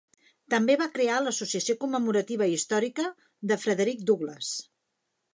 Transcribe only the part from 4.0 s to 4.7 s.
Douglass.